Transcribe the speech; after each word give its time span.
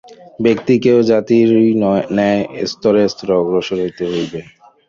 ব্যক্তিকেও 0.39 0.99
জাতিরই 1.09 1.69
ন্যায় 2.15 2.41
স্তরে 2.71 3.03
স্তরে 3.11 3.33
অগ্রসর 3.41 3.77
হইতে 3.83 4.03
হইবে। 4.11 4.39